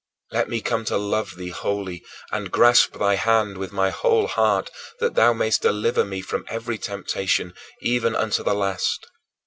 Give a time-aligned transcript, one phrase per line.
[0.31, 4.71] Let me come to love thee wholly, and grasp thy hand with my whole heart
[4.99, 9.05] that thou mayest deliver me from every temptation, even unto the last.